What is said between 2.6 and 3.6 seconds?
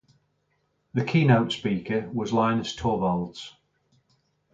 Torvalds.